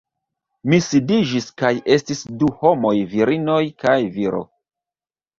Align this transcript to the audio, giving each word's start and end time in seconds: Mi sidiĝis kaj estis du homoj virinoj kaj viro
Mi 0.71 0.77
sidiĝis 0.83 1.45
kaj 1.61 1.69
estis 1.95 2.23
du 2.43 2.49
homoj 2.61 2.93
virinoj 3.11 3.59
kaj 3.85 3.99
viro 4.17 4.41